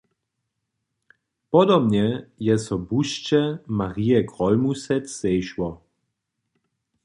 Podobnje 1.55 2.07
je 2.47 2.57
so 2.65 2.79
busće 2.93 3.43
Marje 3.81 4.25
Grólmusec 4.33 5.15
zešło. 5.21 5.73